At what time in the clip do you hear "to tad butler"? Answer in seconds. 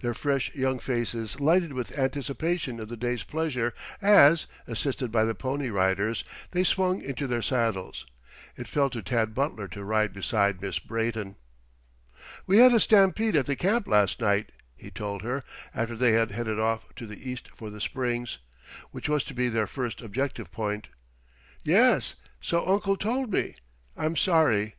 8.90-9.68